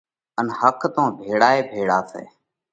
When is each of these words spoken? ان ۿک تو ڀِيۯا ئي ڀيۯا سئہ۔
ان 0.39 0.47
ۿک 0.59 0.81
تو 0.95 1.03
ڀِيۯا 1.17 1.49
ئي 1.55 1.59
ڀيۯا 1.69 1.99
سئہ۔ 2.09 2.21